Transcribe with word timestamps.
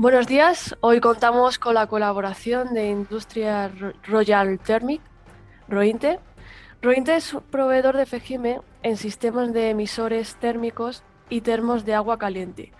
Buenos 0.00 0.26
días, 0.26 0.78
hoy 0.80 0.98
contamos 0.98 1.58
con 1.58 1.74
la 1.74 1.86
colaboración 1.86 2.72
de 2.72 2.88
Industria 2.88 3.70
Royal 4.04 4.58
Thermic, 4.58 5.02
Rointe. 5.68 6.18
Rointe 6.80 7.16
es 7.16 7.34
un 7.34 7.42
proveedor 7.42 7.98
de 7.98 8.06
FEGIME 8.06 8.62
en 8.82 8.96
sistemas 8.96 9.52
de 9.52 9.68
emisores 9.68 10.36
térmicos 10.36 11.02
y 11.28 11.42
termos 11.42 11.84
de 11.84 11.92
agua 11.92 12.18
caliente 12.18 12.72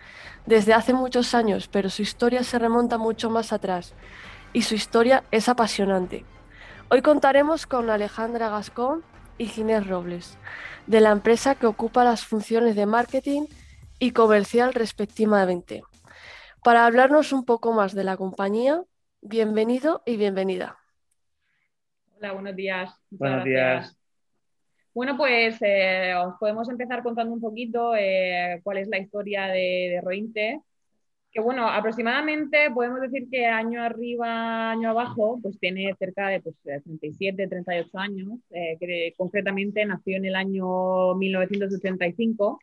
desde 0.46 0.72
hace 0.72 0.94
muchos 0.94 1.34
años, 1.34 1.68
pero 1.68 1.90
su 1.90 2.00
historia 2.00 2.42
se 2.42 2.58
remonta 2.58 2.96
mucho 2.96 3.28
más 3.28 3.52
atrás 3.52 3.92
y 4.54 4.62
su 4.62 4.74
historia 4.74 5.22
es 5.30 5.50
apasionante. 5.50 6.24
Hoy 6.88 7.02
contaremos 7.02 7.66
con 7.66 7.90
Alejandra 7.90 8.48
Gascón 8.48 9.04
y 9.36 9.44
Ginés 9.44 9.86
Robles, 9.86 10.38
de 10.86 11.02
la 11.02 11.10
empresa 11.10 11.54
que 11.54 11.66
ocupa 11.66 12.02
las 12.02 12.24
funciones 12.24 12.76
de 12.76 12.86
marketing 12.86 13.42
y 13.98 14.12
comercial 14.12 14.72
respectivamente. 14.72 15.82
Para 16.62 16.84
hablarnos 16.84 17.32
un 17.32 17.44
poco 17.44 17.72
más 17.72 17.94
de 17.94 18.04
la 18.04 18.18
compañía, 18.18 18.84
bienvenido 19.22 20.02
y 20.04 20.18
bienvenida. 20.18 20.78
Hola, 22.18 22.32
buenos 22.32 22.54
días. 22.54 22.92
buenos 23.08 23.44
días. 23.44 23.96
Bueno, 24.92 25.16
pues 25.16 25.56
eh, 25.62 26.12
os 26.16 26.34
podemos 26.38 26.68
empezar 26.68 27.02
contando 27.02 27.32
un 27.32 27.40
poquito 27.40 27.94
eh, 27.96 28.60
cuál 28.62 28.76
es 28.76 28.88
la 28.88 28.98
historia 28.98 29.46
de, 29.46 29.88
de 29.94 30.00
Rointe. 30.02 30.60
Que 31.32 31.40
bueno, 31.40 31.66
aproximadamente 31.66 32.70
podemos 32.72 33.00
decir 33.00 33.28
que 33.30 33.46
año 33.46 33.82
arriba, 33.82 34.72
año 34.72 34.90
abajo, 34.90 35.38
pues 35.40 35.58
tiene 35.58 35.94
cerca 35.98 36.28
de 36.28 36.40
pues, 36.40 36.56
37, 36.62 37.46
38 37.48 37.98
años, 37.98 38.38
eh, 38.50 38.76
que 38.78 39.14
concretamente 39.16 39.86
nació 39.86 40.18
en 40.18 40.26
el 40.26 40.34
año 40.34 41.14
1985 41.14 42.58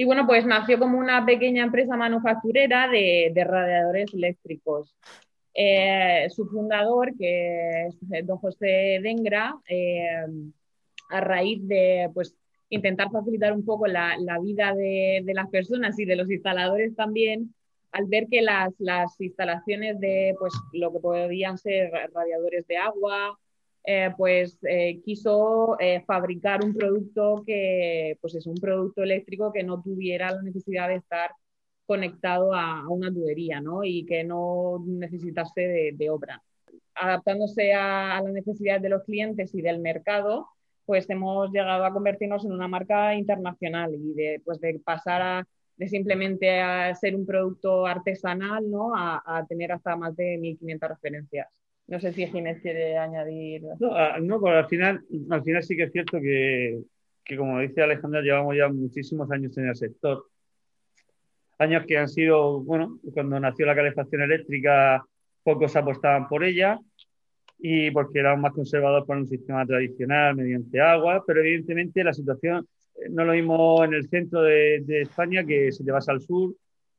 y 0.00 0.04
bueno, 0.04 0.26
pues 0.26 0.46
nació 0.46 0.78
como 0.78 0.98
una 0.98 1.26
pequeña 1.26 1.62
empresa 1.62 1.94
manufacturera 1.94 2.88
de, 2.88 3.30
radiadores 3.46 4.14
eléctricos. 4.14 4.96
Eh, 5.52 6.26
su 6.30 6.46
fundador, 6.46 7.14
que 7.18 7.88
es 7.88 7.96
eh, 8.10 8.22
don 8.22 8.38
José 8.38 9.00
Dengra, 9.02 9.56
eh, 9.68 10.24
a 11.10 11.20
raíz 11.20 11.68
de 11.68 12.08
pues, 12.14 12.34
intentar 12.70 13.10
facilitar 13.10 13.52
un 13.52 13.62
poco 13.62 13.86
la, 13.88 14.16
vida 14.42 14.74
de, 14.74 15.22
las 15.34 15.50
personas 15.50 15.98
y 15.98 16.06
de 16.06 16.16
los 16.16 16.30
instaladores 16.30 16.96
también, 16.96 17.54
al 17.92 18.06
ver 18.06 18.26
que 18.30 18.40
las, 18.40 18.72
las 18.78 19.20
instalaciones 19.20 20.00
de 20.00 20.34
pues, 20.38 20.54
lo 20.72 20.94
que 20.94 21.00
podían 21.00 21.58
ser 21.58 21.90
radiadores 22.14 22.66
de 22.68 22.78
agua, 22.78 23.38
eh, 23.84 24.12
pues 24.16 24.58
eh, 24.62 25.00
quiso 25.04 25.78
eh, 25.80 26.02
fabricar 26.06 26.64
un 26.64 26.74
producto 26.74 27.42
que, 27.46 28.18
pues 28.20 28.34
es 28.34 28.46
un 28.46 28.56
producto 28.56 29.02
eléctrico 29.02 29.52
que 29.52 29.62
no 29.62 29.82
tuviera 29.82 30.30
la 30.32 30.42
necesidad 30.42 30.88
de 30.88 30.96
estar 30.96 31.30
conectado 31.86 32.54
a, 32.54 32.88
una 32.88 33.12
tubería, 33.12 33.60
¿no? 33.60 33.82
Y 33.84 34.06
que 34.06 34.22
no 34.24 34.82
necesitase 34.86 35.94
de, 35.96 36.10
obra. 36.10 36.42
Adaptándose 36.94 37.72
a, 37.74 38.18
a, 38.18 38.22
las 38.22 38.32
necesidades 38.32 38.82
de 38.82 38.90
los 38.90 39.02
clientes 39.04 39.54
y 39.54 39.62
del 39.62 39.80
mercado, 39.80 40.48
pues 40.86 41.08
hemos 41.10 41.50
llegado 41.52 41.84
a 41.84 41.92
convertirnos 41.92 42.44
en 42.44 42.52
una 42.52 42.68
marca 42.68 43.14
internacional 43.14 43.94
y 43.94 44.14
de, 44.14 44.42
pues 44.44 44.60
de 44.60 44.78
pasar 44.84 45.22
a, 45.22 45.48
de 45.76 45.88
simplemente 45.88 46.60
a 46.60 46.94
ser 46.94 47.16
un 47.16 47.26
producto 47.26 47.86
artesanal, 47.86 48.70
¿no? 48.70 48.94
A, 48.94 49.22
a 49.24 49.46
tener 49.46 49.72
hasta 49.72 49.96
más 49.96 50.14
de 50.16 50.38
1.500 50.38 50.88
referencias. 50.88 51.48
No 51.90 51.98
sé 51.98 52.12
si 52.12 52.24
Ginés 52.24 52.60
quiere 52.62 52.96
añadir. 52.96 53.62
No, 53.80 54.18
no 54.20 54.46
al 54.46 54.68
final, 54.68 55.04
al 55.28 55.42
final 55.42 55.62
sí 55.64 55.76
que 55.76 55.82
es 55.82 55.92
cierto 55.92 56.20
que, 56.20 56.78
como 57.36 57.58
dice 57.58 57.82
Alejandra, 57.82 58.22
llevamos 58.22 58.56
ya 58.56 58.68
muchísimos 58.68 59.28
años 59.32 59.58
en 59.58 59.68
el 59.68 59.74
sector. 59.74 60.24
Años 61.58 61.84
que 61.86 61.98
han 61.98 62.08
sido, 62.08 62.60
bueno, 62.60 63.00
cuando 63.12 63.40
nació 63.40 63.66
la 63.66 63.74
calefacción 63.74 64.22
eléctrica, 64.22 65.04
pocos 65.42 65.74
apostaban 65.74 66.28
por 66.28 66.44
ella 66.44 66.78
y 67.58 67.90
porque 67.90 68.20
eran 68.20 68.40
más 68.40 68.52
conservadores 68.52 69.04
por 69.04 69.16
un 69.16 69.26
sistema 69.26 69.66
tradicional 69.66 70.36
mediante 70.36 70.80
agua, 70.80 71.24
pero 71.26 71.40
evidentemente 71.40 72.04
la 72.04 72.14
situación 72.14 72.68
eh, 72.94 73.08
no 73.10 73.24
lo 73.24 73.32
mismo 73.32 73.82
en 73.84 73.94
el 73.94 74.08
centro 74.08 74.42
de, 74.42 74.84
España 75.02 75.44
que 75.44 75.72
si 75.72 75.84
te 75.84 75.90
vas 75.90 76.08
al 76.08 76.20
sur, 76.20 76.54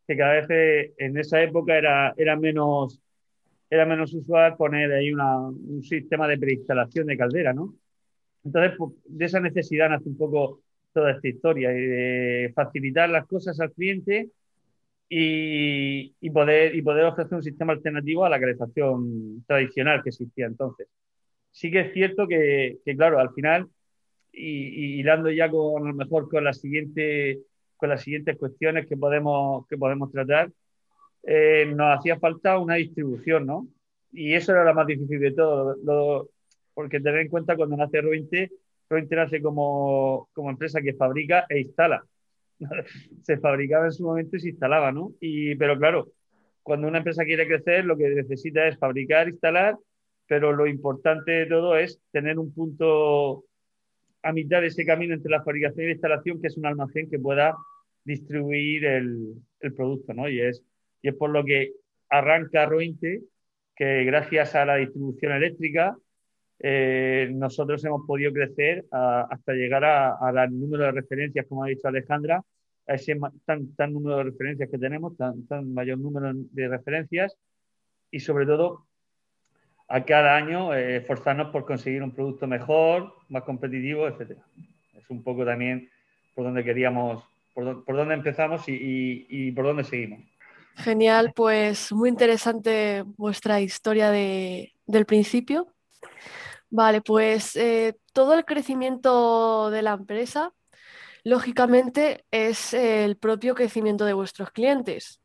que 0.06 0.18
cada 0.18 0.34
vez 0.34 0.48
eh, 0.50 0.94
en 0.98 1.18
esa 1.18 1.42
época 1.42 1.78
era, 1.78 2.14
era 2.18 2.36
menos 2.36 3.02
era 3.72 3.86
menos 3.86 4.14
usual 4.14 4.58
poner 4.58 4.92
ahí 4.92 5.14
un 5.14 5.82
sistema 5.82 6.28
de 6.28 6.38
preinstalación 6.38 7.08
de 7.08 7.18
caldera, 7.18 7.54
¿no? 7.54 7.74
Entonces, 8.44 8.74
pues, 8.78 8.92
de 9.06 9.26
esa 9.26 9.40
necesidad 9.40 9.90
nace 9.90 10.10
un 10.10 10.18
poco 10.18 10.62
toda 10.94 11.12
esta 11.12 11.28
historia 11.30 11.72
y 11.72 11.82
de 11.82 12.52
facilitar 12.54 13.10
las 13.10 13.26
cosas 13.28 13.58
al 13.62 13.72
cliente 13.72 14.30
y, 15.08 16.30
poder, 16.32 16.76
y 16.76 16.82
poder 16.82 17.06
ofrecer 17.06 17.34
un 17.34 17.44
sistema 17.44 17.72
alternativo 17.72 18.26
a 18.26 18.30
la 18.30 18.42
calefacción 18.42 19.46
tradicional 19.48 20.04
que 20.04 20.10
existía 20.10 20.48
entonces. 20.48 20.88
Sí 21.52 21.72
que 21.72 21.82
es 21.82 21.94
cierto 21.94 22.28
que, 22.28 22.80
claro, 22.98 23.20
al 23.20 23.34
final, 23.34 23.70
y, 24.34 25.00
y, 25.00 25.04
dando 25.04 25.32
ya 25.32 25.50
con 25.50 25.84
a 25.84 25.88
lo 25.92 25.96
mejor 25.96 26.30
con, 26.30 26.44
la 26.44 26.54
siguiente, 26.54 27.40
con 27.78 27.90
las 27.90 28.04
siguientes 28.04 28.38
cuestiones 28.38 28.88
que 28.88 28.98
podemos, 28.98 29.66
que 29.68 29.78
podemos 29.78 30.12
tratar, 30.12 30.52
eh, 31.24 31.66
nos 31.76 31.98
hacía 31.98 32.20
falta 32.20 32.58
una 32.58 32.76
distribución, 32.76 33.46
¿no? 33.46 33.68
Y 34.12 34.34
eso 34.34 34.52
era 34.52 34.64
lo 34.64 34.74
más 34.74 34.88
difícil 34.88 35.20
de 35.20 35.32
todo, 35.32 36.30
porque 36.74 37.00
tener 37.00 37.22
en 37.22 37.30
cuenta 37.30 37.56
cuando 37.56 37.78
nace 37.78 38.02
Rointe, 38.02 38.52
Rointe 38.90 39.16
nace 39.16 39.42
como, 39.42 40.30
como 40.34 40.50
empresa 40.50 40.82
que 40.82 40.94
fabrica 40.94 41.46
e 41.50 41.62
instala. 41.62 42.04
se 43.24 43.38
fabricaba 43.38 43.86
en 43.86 43.92
su 43.92 44.04
momento 44.04 44.36
y 44.36 44.42
se 44.42 44.50
instalaba, 44.50 44.92
¿no? 44.92 45.14
Y, 45.20 45.56
pero 45.56 45.78
claro, 45.78 46.10
cuando 46.64 46.88
una 46.88 47.00
empresa 47.00 47.24
quiere 47.24 47.48
crecer, 47.48 47.86
lo 47.86 47.98
que 47.98 48.10
necesita 48.10 48.68
es 48.68 48.78
fabricar, 48.78 49.30
instalar, 49.30 49.78
pero 50.28 50.52
lo 50.52 50.68
importante 50.68 51.32
de 51.32 51.46
todo 51.46 51.76
es 51.78 52.00
tener 52.12 52.38
un 52.38 52.54
punto 52.54 53.46
a 54.24 54.32
mitad 54.32 54.62
de 54.62 54.68
ese 54.68 54.86
camino 54.86 55.14
entre 55.14 55.32
la 55.32 55.44
fabricación 55.44 55.84
y 55.84 55.88
la 55.88 55.94
instalación, 55.94 56.42
que 56.42 56.48
es 56.48 56.58
un 56.58 56.66
almacén 56.66 57.10
que 57.10 57.20
pueda 57.20 57.56
distribuir 58.04 58.86
el, 58.86 59.36
el 59.60 59.74
producto, 59.74 60.14
¿no? 60.14 60.30
Y 60.30 60.42
es 60.42 60.64
y 61.02 61.10
es 61.10 61.16
por 61.16 61.30
lo 61.30 61.44
que 61.44 61.74
arranca 62.10 62.66
Rointe, 62.66 63.22
que 63.76 64.04
gracias 64.04 64.56
a 64.56 64.66
la 64.66 64.76
distribución 64.76 65.32
eléctrica 65.32 65.98
eh, 66.64 67.32
nosotros 67.34 67.84
hemos 67.86 68.06
podido 68.06 68.32
crecer 68.32 68.86
hasta 68.92 69.54
llegar 69.54 69.84
a, 69.84 70.14
al 70.18 70.60
número 70.60 70.84
de 70.84 70.92
referencias, 70.92 71.48
como 71.48 71.64
ha 71.64 71.68
dicho 71.68 71.88
Alejandra, 71.88 72.44
a 72.88 72.94
ese 72.94 73.18
tan, 73.46 73.74
tan 73.76 73.94
número 73.94 74.18
de 74.18 74.24
referencias 74.26 74.70
que 74.70 74.78
tenemos, 74.78 75.18
tan, 75.18 75.48
tan 75.48 75.74
mayor 75.74 75.98
número 75.98 76.32
de 76.34 76.68
referencias 76.68 77.36
y 78.12 78.20
sobre 78.20 78.46
todo 78.46 78.86
a 79.88 80.06
cada 80.06 80.36
año 80.36 80.76
eh, 80.76 80.98
esforzarnos 80.98 81.50
por 81.50 81.66
conseguir 81.66 82.04
un 82.04 82.12
producto 82.12 82.46
mejor, 82.46 83.14
más 83.30 83.44
competitivo, 83.44 84.08
etc. 84.08 84.38
Es 84.96 85.10
un 85.10 85.24
poco 85.24 85.44
también 85.44 85.90
por 86.36 86.44
donde 86.44 86.64
queríamos, 86.64 87.24
por, 87.56 87.84
por 87.84 87.96
dónde 87.96 88.14
empezamos 88.14 88.64
y 88.68 89.52
por 89.54 89.66
dónde 89.66 89.84
seguimos. 89.84 90.31
Genial, 90.76 91.34
pues 91.36 91.92
muy 91.92 92.10
interesante 92.10 93.04
vuestra 93.18 93.62
historia 93.62 94.10
del 94.12 95.06
principio. 95.06 95.74
Vale, 96.70 97.02
pues 97.02 97.56
eh, 97.56 97.98
todo 98.14 98.34
el 98.34 98.46
crecimiento 98.46 99.70
de 99.70 99.82
la 99.82 99.92
empresa, 99.94 100.54
lógicamente, 101.24 102.26
es 102.32 102.74
el 102.74 103.18
propio 103.18 103.56
crecimiento 103.56 104.06
de 104.06 104.14
vuestros 104.14 104.52
clientes. 104.52 105.22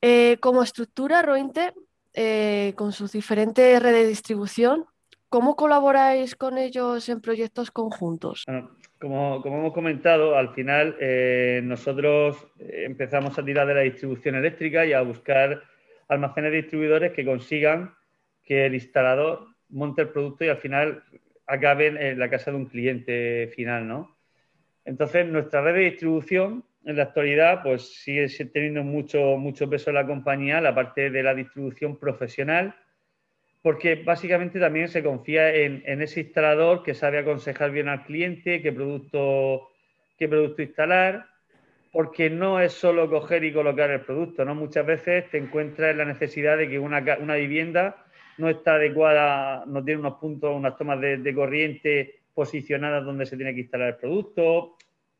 Eh, 0.00 0.38
como 0.40 0.62
estructura, 0.62 1.20
Rointe, 1.22 1.74
eh, 2.14 2.72
con 2.76 2.92
sus 2.92 3.12
diferentes 3.12 3.82
redes 3.82 4.02
de 4.02 4.08
distribución, 4.08 4.86
¿cómo 5.30 5.56
colaboráis 5.56 6.36
con 6.36 6.58
ellos 6.58 7.08
en 7.08 7.22
proyectos 7.22 7.70
conjuntos? 7.70 8.44
Como, 8.98 9.42
hemos 9.42 9.72
comentado, 9.72 10.36
al 10.36 10.52
final 10.52 10.96
eh, 11.00 11.62
nosotros 11.64 12.46
empezamos 12.58 13.38
a 13.38 13.44
tirar 13.44 13.66
de 13.66 13.74
la 13.74 13.80
distribución 13.80 14.34
eléctrica 14.34 14.84
y 14.84 14.92
a 14.92 15.00
buscar 15.00 15.62
almacenes 16.08 16.52
distribuidores 16.52 17.12
que 17.12 17.24
consigan 17.24 17.94
que 18.42 18.66
el 18.66 18.74
instalador 18.74 19.46
monte 19.70 20.02
el 20.02 20.08
producto 20.08 20.44
y 20.44 20.48
al 20.48 20.58
final 20.58 21.02
acabe 21.46 21.86
en 21.86 22.18
la 22.18 22.28
casa 22.28 22.50
de 22.50 22.56
un 22.56 22.66
cliente 22.66 23.50
final, 23.54 23.86
¿no? 23.88 24.16
Entonces, 24.84 25.26
nuestra 25.26 25.62
red 25.62 25.74
de 25.74 25.90
distribución 25.90 26.64
en 26.84 26.96
la 26.96 27.04
actualidad 27.04 27.62
pues 27.62 27.94
sigue 28.02 28.28
teniendo 28.46 28.82
mucho, 28.82 29.36
mucho 29.36 29.68
peso 29.68 29.90
en 29.90 29.94
la 29.94 30.06
compañía, 30.06 30.60
la 30.60 30.74
parte 30.74 31.10
de 31.10 31.22
la 31.22 31.34
distribución 31.34 31.98
profesional, 31.98 32.74
porque 33.62 33.96
básicamente 33.96 34.58
también 34.58 34.88
se 34.88 35.02
confía 35.02 35.54
en, 35.54 35.82
ese 36.02 36.20
instalador 36.20 36.82
que 36.82 36.94
sabe 36.94 37.18
aconsejar 37.18 37.70
bien 37.70 37.88
al 37.88 38.04
cliente 38.04 38.62
qué 38.62 38.72
producto, 38.72 39.68
qué 40.18 40.28
producto 40.28 40.62
instalar, 40.62 41.26
porque 41.92 42.30
no 42.30 42.60
es 42.60 42.72
solo 42.72 43.10
coger 43.10 43.44
y 43.44 43.52
colocar 43.52 43.90
el 43.90 44.00
producto, 44.00 44.44
¿no? 44.44 44.54
Muchas 44.54 44.86
veces 44.86 45.28
te 45.30 45.38
encuentras 45.38 45.90
en 45.90 45.98
la 45.98 46.04
necesidad 46.04 46.56
de 46.56 46.68
que 46.68 46.78
una, 46.78 47.00
vivienda 47.00 48.04
no 48.38 48.48
está 48.48 48.74
adecuada, 48.74 49.64
no 49.66 49.84
tiene 49.84 50.00
unos 50.00 50.14
puntos, 50.14 50.56
unas 50.56 50.78
tomas 50.78 51.00
de, 51.00 51.34
corriente 51.34 52.20
posicionadas 52.32 53.04
donde 53.04 53.26
se 53.26 53.36
tiene 53.36 53.54
que 53.54 53.60
instalar 53.60 53.88
el 53.88 53.96
producto, 53.96 54.76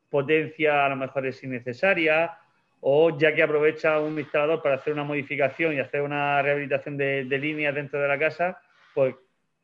potencia 0.09 0.87
a 0.87 0.89
lo 0.89 0.97
mejor 0.97 1.27
es 1.27 1.43
innecesaria, 1.45 2.39
o 2.81 3.17
ya 3.19 3.35
que 3.35 3.43
aprovecha 3.43 4.01
un 4.01 4.19
instalador 4.19 4.63
para 4.63 4.77
hacer 4.77 4.93
una 4.93 5.05
modificación 5.05 5.75
y 5.75 5.81
hacer 5.81 6.01
una 6.03 6.41
rehabilitación 6.41 6.97
de, 6.97 7.25
líneas 7.25 7.75
dentro 7.75 8.01
de 8.01 8.09
la 8.09 8.19
casa, 8.19 8.61
pues 8.95 9.15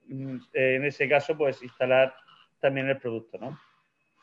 mm, 0.08 0.36
en 0.52 0.84
ese 0.84 1.08
caso, 1.08 1.36
pues 1.36 1.62
instalar 1.62 2.14
también 2.60 2.88
el 2.88 2.98
producto, 2.98 3.38
¿no? 3.38 3.58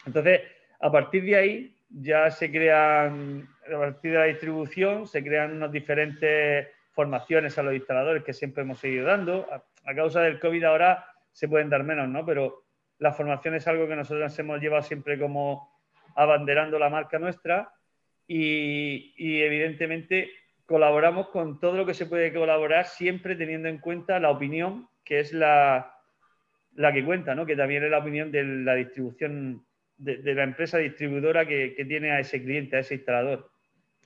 Entonces, 0.06 0.42
a 0.80 0.92
partir 0.92 1.24
de 1.24 1.36
ahí 1.36 1.78
ya 1.90 2.30
se 2.30 2.52
crean, 2.52 3.48
a 3.68 3.78
partir 3.78 4.12
de 4.12 4.18
la 4.18 4.26
distribución, 4.26 5.08
se 5.08 5.24
crean 5.24 5.54
unas 5.54 5.72
diferentes 5.72 6.68
formaciones 6.92 7.58
a 7.58 7.64
los 7.64 7.74
instaladores 7.74 8.24
que 8.24 8.34
siempre 8.34 8.64
hemos 8.64 8.80
seguido 8.80 9.06
dando. 9.06 9.48
A, 9.52 9.64
a 9.90 9.96
causa 9.96 10.22
del 10.22 10.40
COVID 10.40 10.64
ahora 10.66 11.08
se 11.32 11.48
pueden 11.48 11.70
dar 11.70 11.84
menos, 11.84 12.08
¿no? 12.10 12.26
Pero 12.26 12.66
la 13.00 13.12
formación 13.12 13.56
es 13.56 13.68
algo 13.68 13.88
que 13.88 13.96
nosotros 13.96 14.38
hemos 14.38 14.62
llevado 14.62 14.84
siempre 14.84 15.18
como 15.18 15.72
abanderando 16.16 16.78
la 16.78 16.90
marca 16.90 17.18
nuestra 17.18 17.72
y, 18.28 19.42
evidentemente 19.42 20.32
colaboramos 20.66 21.28
con 21.30 21.60
todo 21.60 21.76
lo 21.76 21.86
que 21.86 21.94
se 21.94 22.06
puede 22.06 22.34
colaborar, 22.34 22.86
siempre 22.86 23.36
teniendo 23.36 23.68
en 23.68 23.80
cuenta 23.80 24.20
la 24.20 24.32
opinión 24.32 24.88
que 25.04 25.20
es 25.20 25.34
la, 25.34 25.98
la 26.76 26.94
que 26.94 27.04
cuenta, 27.04 27.36
¿no? 27.36 27.46
que 27.46 27.56
también 27.56 27.84
es 27.84 27.92
la 27.92 28.00
opinión 28.00 28.32
de 28.32 28.44
la 28.44 28.76
distribución, 28.76 29.66
de, 29.98 30.34
la 30.34 30.44
empresa 30.44 30.78
distribuidora 30.78 31.46
que, 31.46 31.76
tiene 31.88 32.12
a 32.12 32.20
ese 32.20 32.42
cliente, 32.42 32.78
a 32.78 32.80
ese 32.80 32.96
instalador. 32.96 33.52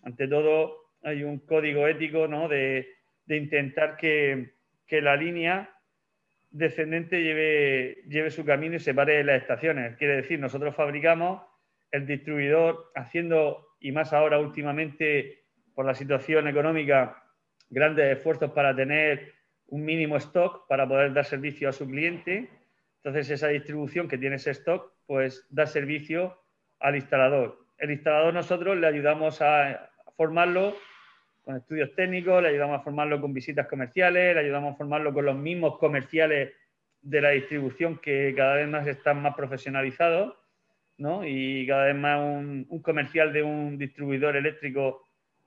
Ante 0.02 0.28
todo, 0.28 0.90
hay 1.04 1.24
un 1.24 1.40
código 1.40 1.88
ético 1.88 2.28
¿no? 2.28 2.48
de, 2.48 2.88
intentar 3.28 3.96
que, 3.98 4.54
que, 4.88 5.02
la 5.02 5.16
línea 5.16 5.70
descendente 6.50 7.22
lleve, 7.22 8.04
lleve 8.08 8.32
su 8.32 8.44
camino 8.44 8.76
y 8.76 8.80
se 8.80 8.96
pare 8.96 9.18
de 9.18 9.24
las 9.24 9.42
estaciones. 9.42 9.96
Quiere 9.98 10.16
decir, 10.16 10.40
nosotros 10.40 10.76
fabricamos, 10.76 11.44
el 11.92 12.08
distribuidor 12.08 12.92
haciendo 12.96 13.67
y 13.80 13.92
más 13.92 14.14
ahora 14.14 14.40
últimamente 14.40 15.44
por 15.74 15.86
la 15.86 15.94
situación 15.94 16.48
económica, 16.48 17.24
grandes 17.70 18.18
esfuerzos 18.18 18.52
para 18.52 18.76
tener 18.76 19.34
un 19.68 19.84
mínimo 19.84 20.18
stock 20.18 20.68
para 20.68 20.88
poder 20.88 21.14
dar 21.14 21.26
servicio 21.26 21.70
a 21.70 21.74
su 21.74 21.88
cliente. 21.88 22.50
Entonces 22.98 23.30
esa 23.30 23.50
distribución 23.50 24.08
que 24.08 24.18
tiene 24.18 24.38
ese 24.38 24.52
stock, 24.52 24.94
pues 25.06 25.46
da 25.50 25.66
servicio 25.66 26.42
al 26.80 26.96
instalador. 26.96 27.60
El 27.78 27.92
instalador 27.92 28.34
nosotros 28.34 28.78
le 28.78 28.88
ayudamos 28.88 29.42
a 29.42 29.92
formarlo 30.16 30.76
con 31.44 31.56
estudios 31.56 31.94
técnicos, 31.96 32.42
le 32.42 32.50
ayudamos 32.50 32.80
a 32.80 32.84
formarlo 32.84 33.22
con 33.22 33.34
visitas 33.34 33.68
comerciales, 33.68 34.34
le 34.36 34.42
ayudamos 34.42 34.74
a 34.74 34.78
formarlo 34.78 35.14
con 35.14 35.26
los 35.26 35.36
mismos 35.36 35.78
comerciales 35.78 36.54
de 37.02 37.22
la 37.22 37.30
distribución 37.30 38.00
que 38.00 38.34
cada 38.36 38.56
vez 38.56 38.68
más 38.68 38.88
están 38.88 39.22
más 39.22 39.36
profesionalizados 39.36 40.36
y 41.00 41.68
cada 41.68 41.86
vez 41.86 41.96
más 41.96 42.20
un, 42.20 42.66
comercial 42.82 43.32
de 43.32 43.44
un 43.44 43.78
distribuidor 43.78 44.36
eléctrico 44.36 45.06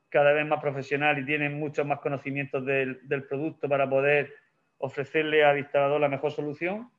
cada 0.08 0.32
vez 0.32 0.46
más 0.46 0.60
profesional 0.60 1.18
y 1.18 1.26
tiene 1.26 1.48
muchos 1.50 1.86
más 1.86 2.00
conocimientos 2.00 2.64
del, 2.64 3.24
producto 3.28 3.68
para 3.68 3.88
poder 3.88 4.32
ofrecerle 4.78 5.44
al 5.44 5.58
instalador 5.58 6.00
la 6.00 6.08
mejor 6.08 6.32
solución. 6.32 6.90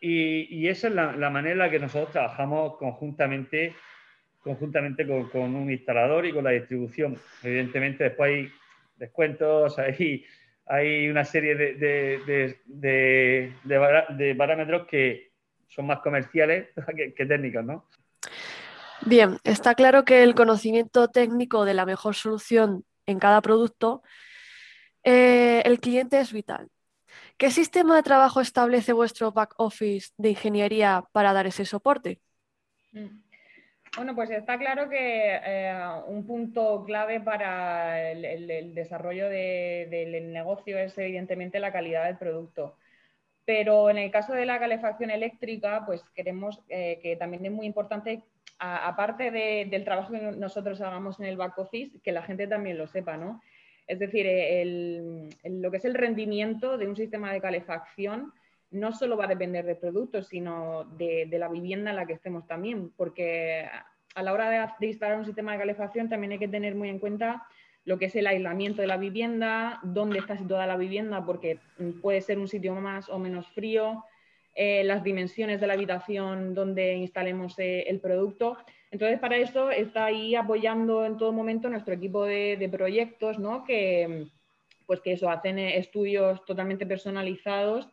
Y, 0.00 0.68
esa 0.68 0.88
es 0.88 0.94
la, 0.94 1.30
manera 1.30 1.52
en 1.52 1.58
la 1.58 1.70
que 1.70 1.78
nosotros 1.78 2.12
trabajamos 2.12 2.76
conjuntamente, 2.76 3.74
conjuntamente 4.40 5.06
con, 5.06 5.54
un 5.54 5.70
instalador 5.70 6.26
y 6.26 6.32
con 6.32 6.44
la 6.44 6.50
distribución. 6.50 7.16
Evidentemente, 7.42 8.04
después 8.04 8.32
hay 8.32 8.48
descuentos, 8.96 9.78
hay, 9.78 10.24
hay 10.66 11.08
una 11.08 11.24
serie 11.24 11.54
de, 11.56 12.56
de 12.66 14.34
parámetros 14.36 14.86
que, 14.86 15.35
son 15.68 15.86
más 15.86 16.00
comerciales 16.00 16.68
que, 17.16 17.26
técnicos, 17.26 17.64
¿no? 17.64 17.84
Bien, 19.02 19.38
está 19.44 19.74
claro 19.74 20.04
que 20.04 20.22
el 20.22 20.34
conocimiento 20.34 21.08
técnico 21.08 21.64
de 21.64 21.74
la 21.74 21.86
mejor 21.86 22.14
solución 22.14 22.84
en 23.04 23.18
cada 23.18 23.40
producto, 23.40 24.02
eh, 25.04 25.62
el 25.64 25.78
cliente 25.78 26.18
es 26.18 26.32
vital. 26.32 26.68
¿Qué 27.36 27.50
sistema 27.50 27.96
de 27.96 28.02
trabajo 28.02 28.40
establece 28.40 28.92
vuestro 28.92 29.32
back 29.32 29.54
office 29.58 30.10
de 30.16 30.30
ingeniería 30.30 31.04
para 31.12 31.32
dar 31.32 31.46
ese 31.46 31.64
soporte? 31.64 32.20
Mm. 32.92 33.26
Bueno, 33.96 34.14
pues 34.14 34.30
está 34.30 34.58
claro 34.58 34.90
que 34.90 35.40
eh, 35.42 35.74
un 36.06 36.26
punto 36.26 36.84
clave 36.84 37.20
para 37.20 38.10
el, 38.10 38.74
desarrollo 38.74 39.30
del 39.30 40.32
negocio 40.32 40.78
es 40.78 40.96
evidentemente 40.98 41.60
la 41.60 41.72
calidad 41.72 42.04
del 42.04 42.18
producto. 42.18 42.76
Pero 43.46 43.88
en 43.88 43.96
el 43.96 44.10
caso 44.10 44.34
de 44.34 44.44
la 44.44 44.58
calefacción 44.58 45.10
eléctrica, 45.10 45.84
pues 45.86 46.02
queremos 46.14 46.60
eh, 46.68 46.98
que 47.02 47.16
también 47.16 47.46
es 47.46 47.52
muy 47.52 47.64
importante, 47.64 48.22
aparte 48.58 49.30
del 49.30 49.84
trabajo 49.84 50.12
que 50.12 50.20
nosotros 50.20 50.80
hagamos 50.80 51.20
en 51.20 51.26
el 51.26 51.36
back 51.36 51.56
office, 51.58 51.98
que 52.02 52.12
la 52.12 52.22
gente 52.22 52.46
también 52.46 52.76
lo 52.76 52.86
sepa, 52.86 53.16
¿no? 53.16 53.40
Es 53.86 54.00
decir, 54.00 54.26
lo 55.44 55.70
que 55.70 55.76
es 55.76 55.84
el 55.84 55.94
rendimiento 55.94 56.76
de 56.76 56.88
un 56.88 56.96
sistema 56.96 57.32
de 57.32 57.40
calefacción 57.40 58.32
no 58.70 58.92
solo 58.92 59.16
va 59.16 59.24
a 59.24 59.28
depender 59.28 59.64
del 59.64 59.76
producto, 59.76 60.22
sino 60.22 60.84
de, 60.96 61.28
la 61.30 61.48
vivienda 61.48 61.90
en 61.90 61.96
la 61.96 62.06
que 62.06 62.14
estemos 62.14 62.46
también, 62.46 62.90
porque 62.96 63.68
a 64.14 64.22
la 64.22 64.32
hora 64.32 64.74
de 64.80 64.86
instalar 64.86 65.18
un 65.18 65.24
sistema 65.24 65.52
de 65.52 65.58
calefacción 65.58 66.08
también 66.08 66.32
hay 66.32 66.38
que 66.38 66.48
tener 66.48 66.74
muy 66.74 66.88
en 66.88 66.98
cuenta 66.98 67.46
lo 67.86 67.98
que 67.98 68.06
es 68.06 68.16
el 68.16 68.26
aislamiento 68.26 68.82
de 68.82 68.88
la 68.88 68.96
vivienda, 68.96 69.78
dónde 69.84 70.18
está 70.18 70.36
situada 70.36 70.66
la 70.66 70.76
vivienda, 70.76 71.24
porque 71.24 71.60
puede 72.02 72.20
ser 72.20 72.38
un 72.38 72.48
sitio 72.48 72.74
más 72.74 73.08
o 73.08 73.18
menos 73.20 73.46
frío, 73.52 74.04
eh, 74.56 74.82
las 74.82 75.04
dimensiones 75.04 75.60
de 75.60 75.68
la 75.68 75.74
habitación 75.74 76.52
donde 76.52 76.94
instalemos 76.94 77.56
eh, 77.60 77.84
el 77.86 78.00
producto. 78.00 78.58
Entonces, 78.90 79.20
para 79.20 79.36
eso 79.36 79.70
está 79.70 80.06
ahí 80.06 80.34
apoyando 80.34 81.06
en 81.06 81.16
todo 81.16 81.32
momento 81.32 81.70
nuestro 81.70 81.94
equipo 81.94 82.24
de, 82.24 82.68
proyectos, 82.72 83.38
¿no? 83.38 83.62
que, 83.62 84.26
pues 84.84 85.00
que 85.00 85.12
eso, 85.12 85.30
hacen 85.30 85.60
eh, 85.60 85.78
estudios 85.78 86.44
totalmente 86.44 86.86
personalizados 86.86 87.88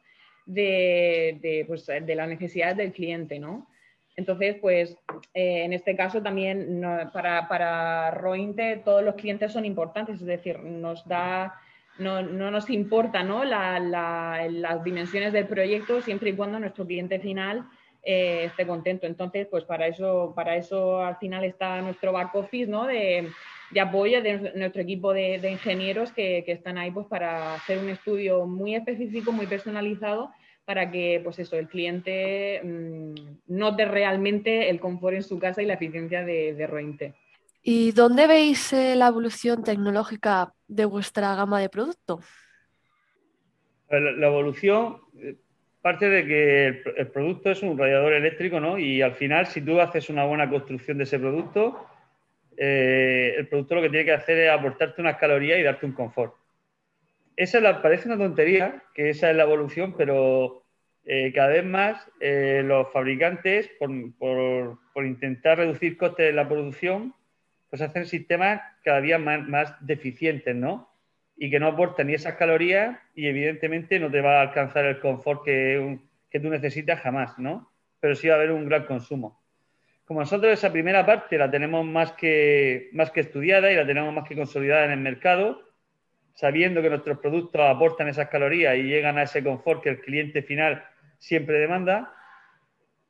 de, 0.47 1.65
pues, 1.67 1.85
de 1.85 2.15
las 2.15 2.27
necesidades 2.27 2.77
del 2.77 2.93
cliente. 2.93 3.37
¿no? 3.37 3.67
Entonces, 4.15 4.57
pues 4.62 4.95
eh, 5.33 5.63
en 5.63 5.74
este 5.74 5.95
caso 5.95 6.21
también 6.21 6.81
para, 7.12 8.12
Rointe 8.12 8.81
todos 8.83 9.04
los 9.04 9.15
clientes 9.15 9.51
son 9.51 9.65
importantes, 9.65 10.21
es 10.21 10.27
decir, 10.27 10.60
nos 10.60 11.07
da, 11.07 11.56
no, 11.98 12.21
nos 12.21 12.69
importa 12.69 13.24
¿no? 13.24 13.44
las 13.44 14.83
dimensiones 14.83 15.33
del 15.33 15.48
proyecto 15.48 16.01
siempre 16.01 16.30
y 16.30 16.36
cuando 16.36 16.60
nuestro 16.60 16.86
cliente 16.86 17.19
final 17.19 17.65
eh, 18.04 18.45
esté 18.45 18.68
contento. 18.68 19.07
Entonces, 19.07 19.48
pues 19.50 19.63
para 19.63 19.88
eso, 19.88 20.33
para 20.36 20.57
eso 20.57 21.01
al 21.04 21.18
final 21.18 21.44
está 21.44 21.82
nuestro 21.82 22.12
back 22.12 22.36
office 22.36 22.70
¿no? 22.70 22.86
de, 22.86 23.29
apoyo 23.82 24.22
de 24.22 24.53
nuestro 24.55 24.84
equipo 24.84 25.12
de, 25.12 25.50
ingenieros 25.50 26.12
que, 26.12 26.43
que, 26.46 26.51
están 26.51 26.77
ahí 26.77 26.91
pues, 26.91 27.08
para 27.08 27.55
hacer 27.55 27.79
un 27.79 27.89
estudio 27.89 28.46
muy 28.46 28.75
específico, 28.75 29.32
muy 29.32 29.48
personalizado 29.48 30.29
para 30.65 30.91
que 30.91 31.20
pues 31.24 31.39
eso, 31.39 31.58
el 31.58 31.67
cliente 31.67 32.62
mm, 32.63 33.13
note 33.48 33.86
realmente 33.86 34.70
el 34.70 34.79
confort 34.79 35.15
en 35.15 35.24
su 35.24 35.39
casa 35.39 35.62
y 35.62 35.65
la 35.65 35.74
eficiencia 35.74 36.24
de, 36.24 36.53
de 36.53 36.67
Rointe. 36.67 37.13
¿Y 37.62 37.91
dónde 37.91 38.27
veis 38.27 38.74
eh, 38.74 38.96
la 38.96 39.08
evolución 39.08 39.63
tecnológica 39.63 40.53
de 40.67 40.86
vuestra 40.86 41.36
gama 41.36 41.62
de 41.62 41.70
producto? 41.70 42.20
La, 43.89 44.27
evolución 44.27 44.98
eh, 45.17 45.36
parte 45.82 46.10
de 46.10 46.25
que 46.25 46.67
el, 46.98 47.08
producto 47.08 47.51
es 47.51 47.62
un 47.62 47.77
radiador 47.77 48.13
eléctrico, 48.13 48.60
¿no? 48.60 48.77
Y 48.77 49.01
al 49.01 49.13
final, 49.13 49.48
si 49.48 49.62
tú 49.62 49.79
haces 49.79 50.10
una 50.10 50.25
buena 50.25 50.50
construcción 50.50 50.98
de 50.98 51.05
ese 51.05 51.20
producto, 51.20 51.86
eh, 52.58 53.36
el 53.38 53.48
producto 53.48 53.75
lo 53.75 53.82
que 53.82 53.89
tiene 53.89 54.05
que 54.05 54.13
hacer 54.13 54.39
es 54.39 54.50
aportarte 54.50 55.01
unas 55.01 55.17
calorías 55.17 55.60
y 55.60 55.63
darte 55.63 55.86
un 55.86 55.93
confort 55.93 56.36
esa 57.35 57.59
la, 57.59 57.81
parece 57.81 58.07
una 58.07 58.17
tontería, 58.17 58.83
que 58.93 59.09
esa 59.09 59.29
es 59.29 59.35
la 59.35 59.43
evolución, 59.43 59.95
pero 59.97 60.63
eh, 61.05 61.33
cada 61.33 61.49
vez 61.49 61.65
más 61.65 62.09
eh, 62.19 62.61
los 62.63 62.91
fabricantes, 62.91 63.69
por, 63.79 65.05
intentar 65.05 65.57
reducir 65.57 65.97
costes 65.97 66.27
de 66.27 66.33
la 66.33 66.47
producción, 66.47 67.13
pues 67.69 67.81
hacen 67.81 68.05
sistemas 68.05 68.61
cada 68.83 69.01
día 69.01 69.17
más, 69.17 69.75
deficientes, 69.81 70.55
¿no? 70.55 70.89
Y 71.35 71.49
que 71.49 71.59
no 71.59 71.67
aportan 71.67 72.07
ni 72.07 72.13
esas 72.13 72.35
calorías 72.35 72.97
y 73.15 73.27
evidentemente 73.27 73.99
no 73.99 74.11
te 74.11 74.21
va 74.21 74.39
a 74.39 74.41
alcanzar 74.41 74.85
el 74.85 74.99
confort 74.99 75.43
que, 75.43 75.99
que 76.29 76.39
tú 76.39 76.49
necesitas 76.49 76.99
jamás, 77.01 77.37
¿no? 77.39 77.71
Pero 77.99 78.15
sí 78.15 78.27
va 78.27 78.35
a 78.35 78.37
haber 78.37 78.51
un 78.51 78.69
gran 78.69 78.85
consumo. 78.85 79.41
Como 80.05 80.19
nosotros 80.19 80.53
esa 80.53 80.71
primera 80.71 81.05
parte 81.05 81.37
la 81.37 81.49
tenemos 81.49 81.85
más 81.85 82.11
que, 82.11 82.89
más 82.93 83.09
que 83.09 83.21
estudiada 83.21 83.71
y 83.71 83.75
la 83.75 83.85
tenemos 83.85 84.13
más 84.13 84.27
que 84.27 84.35
consolidada 84.35 84.85
en 84.85 84.91
el 84.91 84.99
mercado, 84.99 85.61
sabiendo 86.33 86.81
que 86.81 86.89
nuestros 86.89 87.19
productos 87.19 87.61
aportan 87.61 88.07
esas 88.07 88.29
calorías 88.29 88.75
y 88.77 88.83
llegan 88.83 89.17
a 89.17 89.23
ese 89.23 89.43
confort 89.43 89.83
que 89.83 89.89
el 89.89 90.01
cliente 90.01 90.41
final 90.41 90.83
siempre 91.19 91.59
demanda, 91.59 92.13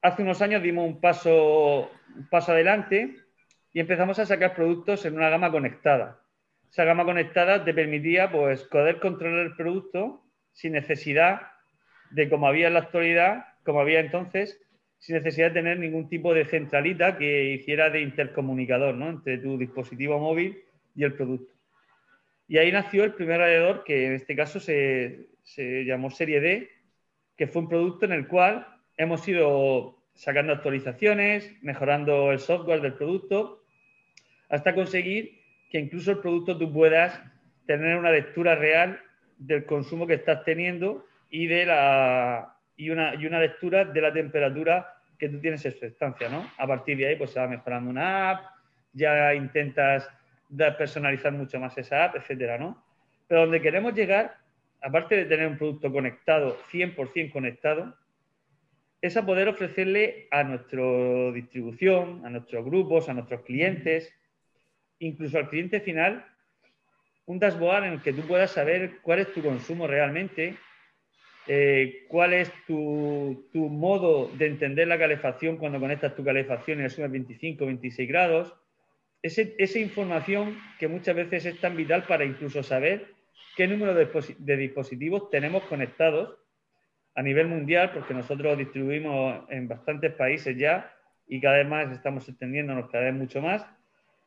hace 0.02 0.22
unos 0.22 0.42
años 0.42 0.62
dimos 0.62 0.86
un 0.86 1.00
paso, 1.00 1.90
paso 2.30 2.52
adelante 2.52 3.16
y 3.72 3.80
empezamos 3.80 4.20
a 4.20 4.26
sacar 4.26 4.54
productos 4.54 5.06
en 5.06 5.16
una 5.16 5.30
gama 5.30 5.52
conectada. 5.52 6.20
Esa 6.70 6.84
gama 6.84 7.06
conectada 7.06 7.64
te 7.64 7.74
permitía 7.74 8.32
pues, 8.32 8.64
poder 8.64 9.00
controlar 9.00 9.46
el 9.46 9.56
producto 9.56 10.24
sin 10.52 10.74
necesidad 10.74 11.42
de, 12.12 12.30
como 12.30 12.48
había 12.48 12.68
en 12.68 12.74
la 12.74 12.82
actualidad, 12.82 13.46
como 13.64 13.80
había 13.80 14.00
entonces, 14.00 14.60
sin 15.00 15.16
necesidad 15.16 15.48
de 15.48 15.56
tener 15.56 15.80
ningún 15.80 16.10
tipo 16.10 16.34
de 16.34 16.46
centralita 16.46 17.18
que 17.18 17.54
hiciera 17.54 17.90
de 17.90 18.02
intercomunicador 18.02 18.96
¿no? 18.96 19.10
entre 19.10 19.38
tu 19.38 19.58
dispositivo 19.58 20.20
móvil 20.20 20.64
y 20.96 21.04
el 21.04 21.14
producto. 21.14 21.53
Y 22.48 22.58
ahí 22.58 22.72
nació 22.72 23.04
el 23.04 23.14
primer 23.14 23.40
radiador 23.40 23.84
que 23.84 24.06
en 24.06 24.14
este 24.14 24.36
caso 24.36 24.60
se, 24.60 25.30
se 25.44 25.86
llamó 25.86 26.10
Serie 26.10 26.40
D, 26.40 26.70
que 27.38 27.48
fue 27.48 27.62
un 27.64 27.70
producto 27.70 28.06
en 28.06 28.12
el 28.12 28.28
cual 28.28 28.68
hemos 28.98 29.28
ido 29.28 29.98
sacando 30.14 30.54
actualizaciones, 30.54 31.52
mejorando 31.62 32.32
el 32.32 32.40
software 32.40 32.82
del 32.82 32.94
producto, 32.94 33.64
hasta 34.50 34.76
conseguir 34.76 35.42
que 35.70 35.80
incluso 35.80 36.12
el 36.12 36.20
producto 36.20 36.58
tú 36.58 36.72
puedas 36.72 37.20
tener 37.66 37.98
una 37.98 38.12
lectura 38.12 38.56
real 38.56 39.00
del 39.38 39.66
consumo 39.66 40.06
que 40.06 40.14
estás 40.16 40.44
teniendo 40.44 41.06
y 41.30 41.48
de 41.48 41.66
la 41.66 42.56
y 42.76 42.90
una, 42.90 43.16
y 43.16 43.26
una 43.26 43.40
lectura 43.40 43.86
de 43.86 44.02
la 44.02 44.14
temperatura 44.14 44.96
que 45.18 45.30
tú 45.30 45.40
tienes 45.40 45.66
en 45.66 45.74
su 45.74 45.86
estancia, 45.86 46.30
¿no? 46.30 46.52
A 46.58 46.68
partir 46.68 46.98
de 46.98 47.08
ahí, 47.08 47.16
pues 47.16 47.32
se 47.32 47.40
va 47.40 47.48
mejorando 47.48 47.90
una 47.90 48.32
app, 48.32 48.46
ya 48.94 49.34
intentas 49.34 50.10
personalizar 50.78 51.32
mucho 51.32 51.60
más 51.60 51.78
esa 51.78 52.06
app, 52.06 52.16
etcétera, 52.16 52.58
¿no? 52.58 52.84
Pero 53.28 53.42
donde 53.42 53.62
queremos 53.62 53.94
llegar, 53.94 54.38
aparte 54.82 55.16
de 55.16 55.26
tener 55.26 55.48
un 55.48 55.58
producto 55.58 55.92
conectado, 55.92 56.58
100% 56.72 57.32
conectado, 57.32 57.96
es 59.02 59.18
a 59.18 59.26
poder 59.26 59.50
ofrecerle 59.50 60.28
a 60.32 60.44
nuestra 60.44 60.82
distribución, 61.34 62.26
a 62.26 62.30
nuestros 62.30 62.64
grupos, 62.64 63.10
a 63.10 63.14
nuestros 63.14 63.42
clientes, 63.42 64.14
incluso 65.00 65.38
al 65.38 65.50
cliente 65.50 65.82
final, 65.82 66.26
un 67.26 67.40
dashboard 67.40 67.86
en 67.86 67.94
el 67.94 68.02
que 68.02 68.14
tú 68.14 68.22
puedas 68.22 68.52
saber 68.52 69.00
cuál 69.02 69.20
es 69.20 69.34
tu 69.34 69.42
consumo 69.42 69.88
realmente, 69.88 70.56
eh, 71.48 72.06
cuál 72.08 72.34
es 72.34 72.52
tu, 72.66 73.46
modo 73.54 74.30
de 74.38 74.48
entender 74.48 74.88
la 74.88 74.98
calefacción 74.98 75.58
cuando 75.58 75.80
conectas 75.80 76.16
tu 76.16 76.24
calefacción 76.24 76.80
y 76.80 76.84
le 76.84 76.90
sumas 76.90 77.12
25 77.12 77.66
26 77.66 78.08
grados. 78.08 78.54
Esa 79.24 79.80
información 79.80 80.60
que 80.78 80.90
muchas 80.90 81.16
veces 81.16 81.46
es 81.46 81.60
tan 81.62 81.78
vital 81.78 82.04
para 82.04 82.26
incluso 82.26 82.62
saber 82.62 83.08
qué 83.56 83.68
número 83.68 83.96
de, 83.96 84.08
de 84.38 84.58
dispositivos 84.58 85.30
tenemos 85.30 85.64
conectados 85.64 86.38
a 87.16 87.22
nivel 87.22 87.48
mundial, 87.48 87.92
porque 87.94 88.14
nosotros 88.14 88.58
distribuimos 88.58 89.50
en 89.50 89.68
bastantes 89.68 90.14
países 90.14 90.58
ya 90.58 90.94
y 91.28 91.40
cada 91.40 91.58
vez 91.58 91.68
más 91.68 91.92
estamos 91.92 92.28
extendiéndonos 92.28 92.90
cada 92.90 93.06
vez 93.06 93.14
mucho 93.14 93.42
más. 93.42 93.66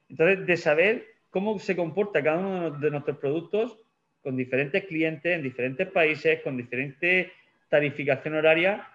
Entonces, 0.09 0.47
de 0.47 0.57
saber 0.57 1.07
cómo 1.31 1.59
se 1.59 1.77
comporta 1.77 2.23
cada 2.23 2.39
uno 2.39 2.71
de 2.71 2.91
nuestros 2.91 3.19
productos 3.19 3.79
con 4.23 4.37
diferentes 4.37 4.85
clientes 4.87 5.37
en 5.37 5.43
diferentes 5.43 5.89
países, 5.89 6.41
con 6.43 6.57
diferente 6.57 7.33
tarificación 7.69 8.35
horaria, 8.35 8.89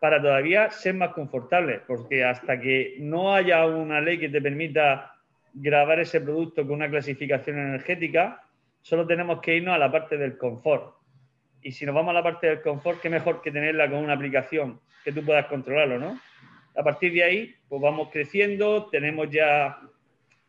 para 0.00 0.20
todavía 0.20 0.70
ser 0.70 0.94
más 0.94 1.12
confortables, 1.12 1.80
porque 1.86 2.24
hasta 2.24 2.60
que 2.60 2.96
no 2.98 3.34
haya 3.34 3.66
una 3.66 4.00
ley 4.00 4.18
que 4.18 4.28
te 4.28 4.42
permita 4.42 5.15
grabar 5.58 6.00
ese 6.00 6.20
producto 6.20 6.62
con 6.62 6.76
una 6.76 6.90
clasificación 6.90 7.58
energética, 7.58 8.42
solo 8.82 9.06
tenemos 9.06 9.40
que 9.40 9.56
irnos 9.56 9.74
a 9.74 9.78
la 9.78 9.90
parte 9.90 10.18
del 10.18 10.36
confort. 10.36 10.94
Y 11.62 11.72
si 11.72 11.86
nos 11.86 11.94
vamos 11.94 12.10
a 12.10 12.14
la 12.14 12.22
parte 12.22 12.46
del 12.46 12.60
confort, 12.60 13.00
qué 13.00 13.08
mejor 13.08 13.40
que 13.40 13.50
tenerla 13.50 13.90
con 13.90 13.98
una 13.98 14.12
aplicación 14.12 14.78
que 15.02 15.12
tú 15.12 15.24
puedas 15.24 15.46
controlarlo, 15.46 15.98
¿no? 15.98 16.20
A 16.76 16.82
partir 16.82 17.12
de 17.12 17.24
ahí, 17.24 17.54
pues 17.68 17.80
vamos 17.80 18.10
creciendo, 18.12 18.86
tenemos 18.90 19.30
ya 19.30 19.78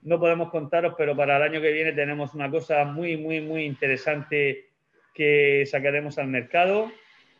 no 0.02 0.20
podemos 0.20 0.50
contaros, 0.50 0.94
pero 0.98 1.16
para 1.16 1.38
el 1.38 1.44
año 1.44 1.62
que 1.62 1.72
viene 1.72 1.94
tenemos 1.94 2.34
una 2.34 2.52
cosa 2.52 2.84
muy, 2.84 3.18
muy, 3.18 3.42
muy 3.42 3.64
interesante 3.64 4.68
que 5.14 5.66
sacaremos 5.66 6.18
al 6.18 6.28
mercado. 6.28 6.92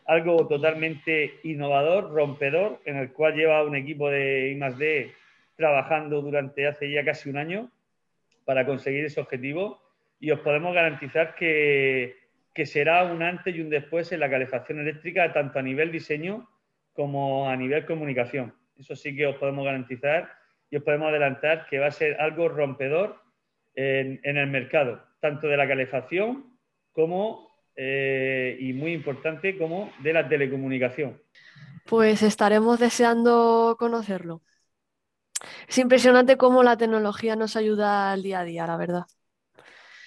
Algo 0.06 0.48
totalmente 0.48 1.34
innovador, 1.44 2.10
rompedor, 2.12 2.80
en 2.86 2.96
el 2.96 3.12
cual 3.12 3.34
lleva 3.34 3.62
un 3.62 3.76
equipo 3.76 4.08
de 4.08 4.52
I+D 4.52 5.12
trabajando 5.58 6.22
durante 6.22 6.68
hace 6.68 6.90
ya 6.90 7.04
casi 7.04 7.28
un 7.28 7.36
año 7.36 7.70
para 8.44 8.64
conseguir 8.64 9.04
ese 9.04 9.20
objetivo 9.20 9.82
y 10.20 10.30
os 10.30 10.38
podemos 10.38 10.72
garantizar 10.72 11.34
que, 11.34 12.16
que 12.54 12.64
será 12.64 13.02
un 13.04 13.24
antes 13.24 13.54
y 13.54 13.60
un 13.60 13.68
después 13.68 14.10
en 14.12 14.20
la 14.20 14.30
calefacción 14.30 14.78
eléctrica, 14.78 15.32
tanto 15.32 15.58
a 15.58 15.62
nivel 15.62 15.90
diseño 15.90 16.48
como 16.92 17.50
a 17.50 17.56
nivel 17.56 17.84
comunicación. 17.86 18.54
Eso 18.78 18.94
sí 18.94 19.16
que 19.16 19.26
os 19.26 19.34
podemos 19.36 19.64
garantizar 19.64 20.30
y 20.70 20.76
os 20.76 20.84
podemos 20.84 21.08
adelantar 21.08 21.66
que 21.66 21.80
va 21.80 21.88
a 21.88 21.90
ser 21.90 22.20
algo 22.20 22.48
rompedor 22.48 23.20
en, 23.74 24.20
el 24.22 24.46
mercado, 24.46 25.02
tanto 25.20 25.48
de 25.48 25.56
la 25.56 25.66
calefacción 25.66 26.56
como, 26.92 27.48
eh, 27.74 28.56
y 28.60 28.72
muy 28.72 28.92
importante, 28.92 29.58
como 29.58 29.92
de 30.00 30.12
la 30.12 30.28
telecomunicación. 30.28 31.20
Pues 31.84 32.22
estaremos 32.22 32.78
deseando 32.78 33.76
conocerlo. 33.78 34.42
Es 35.68 35.78
impresionante 35.78 36.38
cómo 36.38 36.62
la 36.62 36.78
tecnología 36.78 37.36
nos 37.36 37.54
ayuda 37.54 38.10
al 38.10 38.22
día 38.22 38.40
a 38.40 38.44
día, 38.44 38.66
la 38.66 38.76
verdad. 38.78 39.04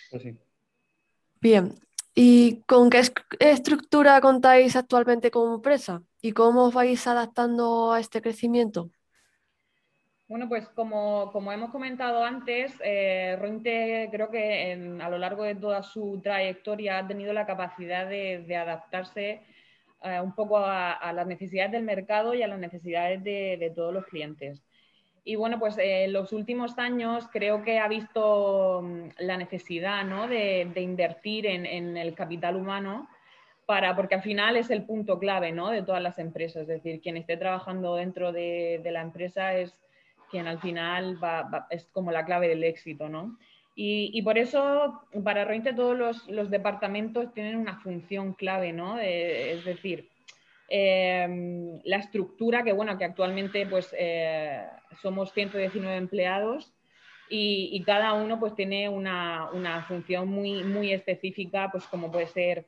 Pues 0.09 0.23
sí. 0.23 0.37
Bien, 1.39 1.75
¿y 2.15 2.61
con 2.63 2.89
qué 2.89 3.01
estructura 3.39 4.19
contáis 4.21 4.75
actualmente 4.75 5.31
como 5.31 5.55
empresa? 5.55 6.03
¿Y 6.21 6.33
cómo 6.33 6.65
os 6.65 6.73
vais 6.73 7.05
adaptando 7.07 7.93
a 7.93 7.99
este 7.99 8.21
crecimiento? 8.21 8.89
Bueno, 10.31 10.47
pues 10.47 10.65
como, 10.69 11.29
hemos 11.51 11.71
comentado 11.71 12.23
antes, 12.23 12.73
eh, 12.81 13.35
Rointe 13.37 14.07
creo 14.13 14.31
que 14.31 14.97
a 15.01 15.09
lo 15.09 15.17
largo 15.17 15.43
de 15.43 15.55
toda 15.55 15.83
su 15.83 16.21
trayectoria 16.23 16.99
ha 16.99 17.07
tenido 17.07 17.33
la 17.33 17.45
capacidad 17.45 18.07
de, 18.07 18.55
adaptarse 18.55 19.41
eh, 20.03 20.21
un 20.21 20.33
poco 20.33 20.59
a, 20.59 21.11
las 21.11 21.27
necesidades 21.27 21.73
del 21.73 21.83
mercado 21.83 22.33
y 22.33 22.43
a 22.43 22.47
las 22.47 22.59
necesidades 22.59 23.21
de, 23.23 23.73
todos 23.75 23.93
los 23.93 24.05
clientes. 24.05 24.63
Y 25.23 25.35
bueno, 25.35 25.59
pues 25.59 25.77
eh, 25.77 26.05
en 26.05 26.13
los 26.13 26.33
últimos 26.33 26.77
años 26.79 27.27
creo 27.31 27.63
que 27.63 27.79
ha 27.79 27.87
visto 27.87 28.81
mm, 28.83 29.09
la 29.19 29.37
necesidad 29.37 30.05
de, 30.27 30.81
invertir 30.81 31.45
en, 31.45 31.97
el 31.97 32.15
capital 32.15 32.55
humano 32.55 33.07
para, 33.65 33.95
porque 33.95 34.15
al 34.15 34.23
final 34.23 34.57
es 34.57 34.69
el 34.69 34.83
punto 34.83 35.19
clave 35.19 35.51
¿no? 35.51 35.69
de 35.69 35.83
todas 35.83 36.01
las 36.01 36.19
empresas. 36.19 36.63
Es 36.63 36.67
decir, 36.67 37.01
quien 37.01 37.17
esté 37.17 37.37
trabajando 37.37 37.95
dentro 37.95 38.31
de 38.31 38.81
la 38.83 39.01
empresa 39.01 39.55
es 39.55 39.73
quien 40.31 40.47
al 40.47 40.59
final 40.59 41.19
es 41.69 41.85
como 41.91 42.11
la 42.11 42.25
clave 42.25 42.47
del 42.47 42.63
éxito, 42.63 43.09
¿no? 43.09 43.37
Y, 43.73 44.21
por 44.21 44.37
eso, 44.37 45.01
para 45.23 45.45
Rointe, 45.45 45.73
todos 45.73 46.27
los, 46.27 46.49
departamentos 46.49 47.33
tienen 47.33 47.55
una 47.55 47.79
función 47.79 48.33
clave, 48.33 48.73
¿no? 48.73 48.99
es 48.99 49.63
decir, 49.65 50.10
em, 50.73 51.81
la 51.83 51.97
estructura, 51.97 52.63
que 52.63 52.71
bueno, 52.71 52.97
que 52.97 53.03
actualmente 53.03 53.65
pues 53.65 53.93
eh, 53.97 54.65
somos 55.01 55.33
119 55.33 55.97
empleados 55.97 56.71
y, 57.29 57.83
cada 57.85 58.13
uno 58.13 58.39
pues 58.39 58.55
tiene 58.55 58.87
una, 58.87 59.85
función 59.87 60.29
muy, 60.29 60.63
muy 60.63 60.93
específica, 60.93 61.69
pues 61.71 61.85
como 61.87 62.11
puede 62.11 62.27
ser 62.27 62.67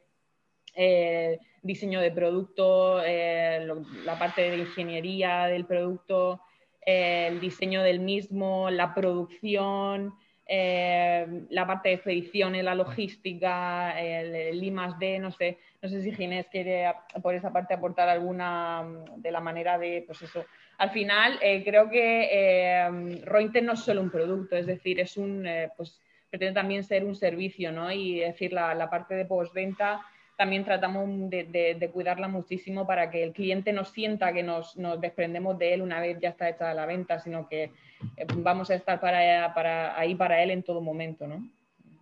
eh, 0.75 1.39
diseño 1.61 2.01
de 2.01 2.11
producto, 2.11 3.01
eh, 3.03 3.67
la 4.05 4.19
parte 4.19 4.49
de 4.49 4.57
ingeniería 4.57 5.45
del 5.47 5.65
producto, 5.65 6.41
el 6.85 7.39
diseño 7.39 7.83
del 7.83 8.01
mismo, 8.01 8.69
la 8.69 8.93
producción, 8.93 10.13
eh, 10.55 11.25
la 11.49 11.65
parte 11.65 11.89
de 11.89 11.95
expediciones, 11.95 12.63
la 12.63 12.75
logística, 12.75 13.99
el, 13.99 14.35
el 14.35 14.63
I 14.63 14.71
D, 14.99 15.17
no 15.17 15.31
sé, 15.31 15.57
no 15.81 15.89
sé 15.89 16.03
si 16.03 16.13
Ginés 16.13 16.45
quiere 16.47 16.85
por 17.23 17.33
esa 17.33 17.51
parte 17.51 17.73
aportar 17.73 18.07
alguna 18.07 18.83
mm, 18.83 19.21
de 19.21 19.31
la 19.31 19.39
manera 19.39 19.79
de, 19.79 20.03
pues 20.05 20.21
eso. 20.21 20.45
Al 20.77 20.91
final, 20.91 21.39
eh, 21.41 21.63
creo 21.63 21.89
que 21.89 22.29
eh, 22.31 23.21
Rointe 23.25 23.63
no 23.63 23.73
es 23.73 23.79
solo 23.79 24.01
un 24.01 24.11
producto, 24.11 24.55
es 24.55 24.67
decir, 24.67 24.99
es 24.99 25.17
un, 25.17 25.47
pues 25.75 25.99
pretende 26.29 26.53
también 26.53 26.83
ser 26.83 27.03
un 27.03 27.15
servicio, 27.15 27.71
¿no? 27.71 27.91
Y 27.91 28.19
decir, 28.19 28.53
la, 28.53 28.75
la 28.75 28.89
parte 28.91 29.15
de 29.15 29.25
postventa 29.25 30.05
también 30.35 30.65
tratamos 30.65 31.29
de, 31.29 31.89
cuidarla 31.93 32.27
muchísimo 32.27 32.87
para 32.87 33.09
que 33.11 33.23
el 33.23 33.33
cliente 33.33 33.71
no 33.71 33.85
sienta 33.85 34.33
que 34.33 34.43
nos, 34.43 34.75
desprendemos 34.99 35.57
de 35.57 35.73
él 35.73 35.81
una 35.81 35.99
vez 35.99 36.19
ya 36.19 36.29
está 36.29 36.49
hecha 36.49 36.73
la 36.73 36.85
venta, 36.85 37.19
sino 37.19 37.47
que 37.47 37.63
eh, 37.63 37.71
vamos 38.37 38.69
a 38.69 38.75
estar 38.75 38.99
para, 38.99 39.53
para, 39.53 39.97
ahí 39.99 40.15
para 40.15 40.41
él 40.43 40.51
en 40.51 40.63
todo 40.63 40.81
momento, 40.81 41.27
¿no? 41.27 41.47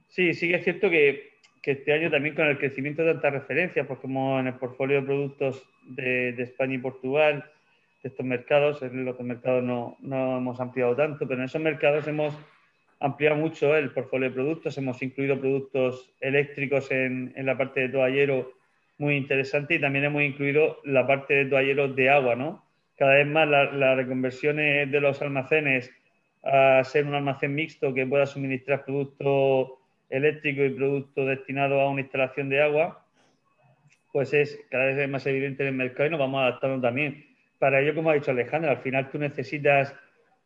Sí, 0.07 0.33
sí 0.33 0.49
que 0.49 0.55
es 0.55 0.63
cierto 0.63 0.89
que, 0.89 1.31
este 1.63 1.93
año 1.93 2.09
también 2.09 2.35
con 2.35 2.47
el 2.47 2.57
crecimiento 2.57 3.03
de 3.03 3.13
tantas 3.13 3.33
referencias, 3.33 3.85
pues 3.85 3.99
como 3.99 4.39
en 4.39 4.47
el 4.47 4.55
portfolio 4.55 5.01
de 5.01 5.07
productos 5.07 5.63
de, 5.83 6.29
España 6.41 6.75
y 6.75 6.79
Portugal, 6.79 7.45
de 8.01 8.09
estos 8.09 8.25
mercados, 8.25 8.81
en 8.81 9.05
los 9.05 9.13
otros 9.13 9.27
mercados 9.27 9.63
no, 9.63 9.95
no 9.99 10.37
hemos 10.37 10.59
ampliado 10.59 10.95
tanto, 10.95 11.27
pero 11.27 11.39
en 11.39 11.45
esos 11.45 11.61
mercados 11.61 12.07
hemos 12.07 12.35
ampliado 13.01 13.35
mucho 13.35 13.75
el 13.75 13.91
portfolio 13.91 14.29
de 14.29 14.35
productos. 14.35 14.77
Hemos 14.77 15.01
incluido 15.01 15.39
productos 15.39 16.13
eléctricos 16.21 16.89
en, 16.91 17.33
la 17.35 17.57
parte 17.57 17.81
de 17.81 17.89
toallero 17.89 18.53
muy 18.97 19.15
interesante 19.15 19.75
y 19.75 19.81
también 19.81 20.05
hemos 20.05 20.21
incluido 20.21 20.77
la 20.85 21.05
parte 21.05 21.33
de 21.33 21.45
toalleros 21.45 21.95
de 21.95 22.09
agua, 22.09 22.35
¿no? 22.35 22.63
Cada 22.97 23.15
vez 23.15 23.27
más 23.27 23.47
las 23.47 23.73
la 23.73 23.95
reconversiones 23.95 24.91
de 24.91 25.01
los 25.01 25.21
almacenes 25.21 25.91
a 26.43 26.83
ser 26.83 27.05
un 27.05 27.15
almacén 27.15 27.53
mixto 27.53 27.93
que 27.93 28.05
pueda 28.05 28.25
suministrar 28.25 28.85
producto 28.85 29.79
eléctrico 30.09 30.63
y 30.63 30.71
producto 30.71 31.25
destinado 31.25 31.79
a 31.79 31.89
una 31.89 32.01
instalación 32.01 32.49
de 32.49 32.61
agua, 32.61 33.05
pues 34.11 34.33
es 34.33 34.59
cada 34.69 34.85
vez 34.85 35.09
más 35.09 35.25
evidente 35.25 35.63
en 35.63 35.69
el 35.69 35.75
mercado 35.75 36.07
y 36.07 36.11
nos 36.11 36.19
vamos 36.19 36.41
adaptando 36.41 36.81
también. 36.81 37.25
para 37.59 37.79
ello, 37.79 37.93
como 37.93 38.09
ha 38.09 38.15
dicho 38.15 38.31
Alejandra, 38.31 38.71
al 38.71 38.79
final 38.79 39.09
tú 39.11 39.19
necesitas 39.19 39.95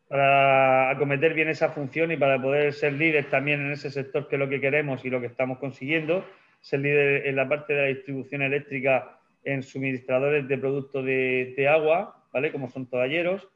para 0.08 0.90
acometer 0.90 1.34
bien 1.34 1.48
esa 1.48 1.70
función 1.70 2.12
y 2.12 2.16
para 2.16 2.40
poder 2.40 2.72
ser 2.72 2.92
líder 2.92 3.28
también 3.28 3.60
en 3.60 3.72
ese 3.72 3.90
sector 3.90 4.28
que 4.28 4.36
es 4.36 4.40
lo 4.40 4.48
que 4.48 4.60
queremos 4.60 5.04
y 5.04 5.10
lo 5.10 5.20
que 5.20 5.26
estamos 5.26 5.58
consiguiendo, 5.58 6.24
ser 6.60 6.80
líder 6.80 7.26
en 7.26 7.36
la 7.36 7.48
parte 7.48 7.72
de 7.72 7.82
la 7.82 7.88
distribución 7.88 8.42
eléctrica 8.42 9.18
en 9.44 9.62
suministradores 9.62 10.46
de 10.46 10.58
productos 10.58 11.04
de, 11.04 11.68
agua, 11.68 12.24
Como 12.52 12.70
son 12.70 12.86
toalleros. 12.86 13.48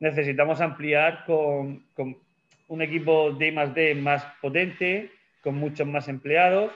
Necesitamos 0.00 0.60
ampliar 0.60 1.24
con, 1.24 1.84
un 2.68 2.82
equipo 2.82 3.32
de 3.32 3.52
más 3.52 3.74
D 3.74 3.94
más 3.94 4.24
potente, 4.40 5.10
con 5.42 5.56
muchos 5.56 5.86
más 5.86 6.08
empleados 6.08 6.72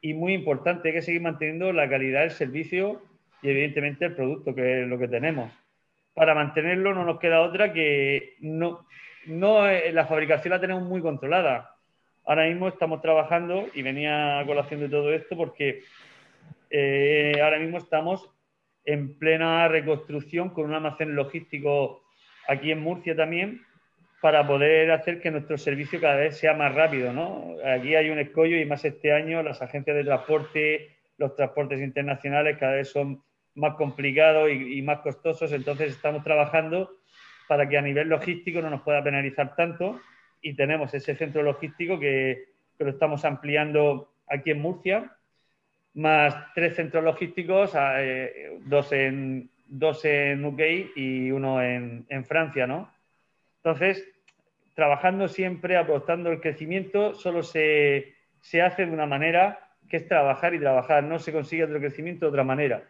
y 0.00 0.14
muy 0.14 0.32
importante, 0.32 0.88
hay 0.88 0.94
que 0.94 1.02
seguir 1.02 1.20
manteniendo 1.20 1.72
la 1.72 1.88
calidad 1.88 2.20
del 2.20 2.30
servicio 2.30 3.02
y 3.40 3.50
evidentemente 3.50 4.06
el 4.06 4.14
producto, 4.14 4.54
que 4.54 4.82
es 4.82 4.88
lo 4.88 4.98
que 4.98 5.08
tenemos 5.08 5.50
para 6.14 6.34
mantenerlo 6.34 6.94
no 6.94 7.04
nos 7.04 7.18
queda 7.18 7.40
otra 7.40 7.72
que 7.72 8.36
no, 8.40 8.86
no 9.26 9.68
eh, 9.68 9.92
la 9.92 10.06
fabricación 10.06 10.52
la 10.52 10.60
tenemos 10.60 10.82
muy 10.82 11.00
controlada. 11.00 11.76
Ahora 12.24 12.46
mismo 12.46 12.68
estamos 12.68 13.00
trabajando 13.00 13.66
y 13.74 13.82
venía 13.82 14.38
a 14.38 14.46
colación 14.46 14.80
de 14.80 14.88
todo 14.88 15.12
esto 15.12 15.36
porque 15.36 15.82
eh, 16.70 17.40
ahora 17.42 17.58
mismo 17.58 17.78
estamos 17.78 18.30
en 18.84 19.18
plena 19.18 19.68
reconstrucción 19.68 20.50
con 20.50 20.66
un 20.66 20.74
almacén 20.74 21.14
logístico 21.14 22.02
aquí 22.48 22.70
en 22.72 22.80
Murcia 22.80 23.14
también 23.14 23.62
para 24.20 24.46
poder 24.46 24.92
hacer 24.92 25.20
que 25.20 25.32
nuestro 25.32 25.58
servicio 25.58 26.00
cada 26.00 26.16
vez 26.16 26.38
sea 26.38 26.54
más 26.54 26.74
rápido. 26.74 27.12
¿no? 27.12 27.56
Aquí 27.64 27.94
hay 27.96 28.10
un 28.10 28.18
escollo 28.18 28.56
y 28.56 28.64
más 28.64 28.84
este 28.84 29.12
año 29.12 29.42
las 29.42 29.60
agencias 29.62 29.96
de 29.96 30.04
transporte, 30.04 30.96
los 31.18 31.34
transportes 31.34 31.80
internacionales 31.80 32.56
cada 32.58 32.74
vez 32.74 32.88
son 32.88 33.22
más 33.54 33.74
complicados 33.74 34.50
y, 34.50 34.80
más 34.82 35.00
costosos, 35.00 35.52
entonces 35.52 35.90
estamos 35.90 36.24
trabajando 36.24 36.90
para 37.48 37.68
que 37.68 37.76
a 37.76 37.82
nivel 37.82 38.08
logístico 38.08 38.62
no 38.62 38.70
nos 38.70 38.82
pueda 38.82 39.02
penalizar 39.02 39.54
tanto 39.54 40.00
y 40.40 40.54
tenemos 40.54 40.94
ese 40.94 41.14
centro 41.14 41.42
logístico 41.42 41.98
que, 41.98 42.50
lo 42.78 42.90
estamos 42.90 43.24
ampliando 43.24 44.12
aquí 44.26 44.50
en 44.50 44.60
Murcia, 44.60 45.16
más 45.94 46.52
tres 46.54 46.76
centros 46.76 47.04
logísticos, 47.04 47.72
eh, 47.76 48.58
dos, 48.64 48.92
en, 48.92 49.50
dos 49.66 50.04
en 50.04 50.44
UK 50.44 50.60
y 50.96 51.30
uno 51.30 51.62
en, 51.62 52.06
en 52.08 52.24
Francia, 52.24 52.66
¿no? 52.66 52.90
Entonces, 53.56 54.08
trabajando 54.74 55.28
siempre, 55.28 55.76
apostando 55.76 56.30
el 56.30 56.40
crecimiento, 56.40 57.14
solo 57.14 57.42
se, 57.42 58.14
se 58.40 58.62
hace 58.62 58.86
de 58.86 58.92
una 58.92 59.06
manera 59.06 59.68
que 59.88 59.98
es 59.98 60.08
trabajar 60.08 60.54
y 60.54 60.58
trabajar, 60.58 61.04
no 61.04 61.18
se 61.18 61.32
consigue 61.32 61.64
otro 61.64 61.78
crecimiento 61.78 62.24
de 62.24 62.30
otra 62.30 62.44
manera. 62.44 62.82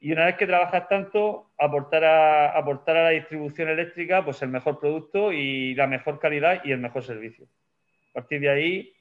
Y 0.00 0.10
una 0.10 0.24
vez 0.24 0.36
que 0.36 0.48
trabajas 0.48 0.88
tanto, 0.88 1.52
aportar 1.56 2.04
a, 2.04 2.58
aportar 2.58 2.96
a 2.96 3.04
la 3.04 3.10
distribución 3.10 3.68
eléctrica 3.68 4.24
pues 4.24 4.42
el 4.42 4.48
mejor 4.48 4.80
producto 4.80 5.32
y 5.32 5.76
la 5.76 5.86
mejor 5.86 6.18
calidad 6.18 6.60
y 6.64 6.72
el 6.72 6.80
mejor 6.80 7.04
servicio. 7.04 7.46
A 8.10 8.14
partir 8.14 8.40
de 8.40 8.50
ahí, 8.50 8.92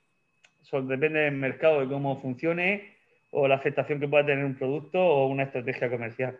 eso 0.61 0.81
depende 0.83 1.21
del 1.21 1.33
mercado, 1.33 1.81
de 1.81 1.87
cómo 1.87 2.21
funcione 2.21 3.00
o 3.31 3.47
la 3.47 3.55
aceptación 3.55 3.99
que 3.99 4.07
pueda 4.07 4.25
tener 4.25 4.45
un 4.45 4.55
producto 4.55 4.99
o 4.99 5.27
una 5.27 5.43
estrategia 5.43 5.89
comercial. 5.89 6.37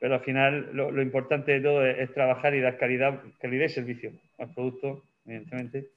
Pero 0.00 0.14
al 0.14 0.20
final 0.20 0.70
lo, 0.72 1.00
importante 1.00 1.52
de 1.52 1.60
todo 1.60 1.86
es, 1.86 2.12
trabajar 2.12 2.54
y 2.54 2.60
dar 2.60 2.76
calidad, 2.76 3.20
calidad 3.40 3.66
y 3.66 3.68
servicio 3.70 4.12
al 4.38 4.52
producto, 4.52 5.04
evidentemente. 5.24 5.90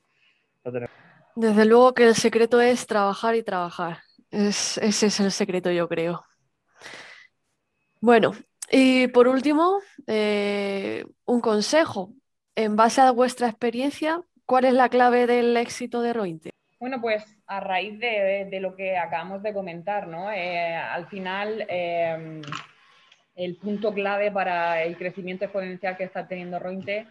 Desde 1.35 1.65
luego 1.65 1.93
que 1.93 2.07
el 2.07 2.15
secreto 2.15 2.61
es 2.61 2.85
trabajar 2.87 3.35
y 3.35 3.43
trabajar. 3.43 3.99
ese 4.31 4.85
es 4.85 5.19
el 5.19 5.31
secreto, 5.31 5.71
yo 5.71 5.87
creo. 5.87 6.23
Bueno, 7.99 8.33
y 8.69 9.07
por 9.07 9.27
último, 9.27 9.79
eh, 10.07 11.05
un 11.25 11.41
consejo. 11.41 12.13
En 12.55 12.75
base 12.75 13.01
a 13.01 13.11
vuestra 13.11 13.47
experiencia, 13.49 14.21
¿cuál 14.45 14.65
es 14.65 14.73
la 14.73 14.89
clave 14.89 15.27
del 15.27 15.55
éxito 15.57 16.01
de 16.01 16.13
Rointe? 16.13 16.51
Bueno, 16.79 17.01
pues 17.01 17.23
a 17.47 17.59
raíz 17.59 17.99
de, 17.99 18.59
lo 18.61 18.75
que 18.75 18.97
acabamos 18.97 19.41
de 19.41 19.53
comentar, 19.53 20.07
¿no? 20.07 20.31
Eh, 20.31 20.75
al 20.75 21.07
final, 21.07 21.65
em, 21.67 22.41
el 23.35 23.55
punto 23.57 23.93
clave 23.93 24.31
para 24.31 24.83
el 24.83 24.97
crecimiento 24.97 25.45
exponencial 25.45 25.97
que 25.97 26.03
está 26.03 26.27
teniendo 26.27 26.59
Rointe 26.59 27.07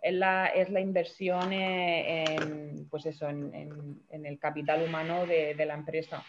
es 0.00 0.14
la, 0.14 0.46
es 0.46 0.70
la 0.70 0.80
inversión 0.80 1.52
en, 1.52 2.88
pues 2.88 3.06
eso, 3.06 3.28
en, 3.28 4.02
el 4.10 4.38
capital 4.38 4.82
humano 4.82 5.26
de 5.26 5.66
la 5.66 5.74
empresa 5.74 6.24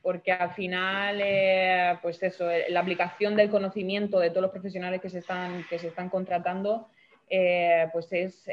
porque 0.00 0.32
al 0.32 0.54
final, 0.54 1.20
eh, 1.20 1.98
pues 2.00 2.22
eso, 2.22 2.50
eh, 2.50 2.66
la 2.70 2.80
aplicación 2.80 3.36
del 3.36 3.50
conocimiento 3.50 4.18
de 4.18 4.30
todos 4.30 4.42
los 4.42 4.50
profesionales 4.50 5.00
que 5.00 5.10
se 5.10 5.18
están, 5.18 5.64
que 5.68 5.78
se 5.78 5.88
están 5.88 6.08
contratando, 6.08 6.88
eh, 7.28 7.88
pues 7.92 8.12
es 8.12 8.44